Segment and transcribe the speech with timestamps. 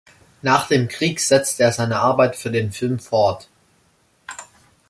[0.41, 3.47] Nach dem Krieg setzte er seine Arbeit für den Film fort.